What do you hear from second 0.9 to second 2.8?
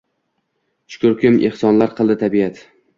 Shukrkim, ehsonlar qildi tabiat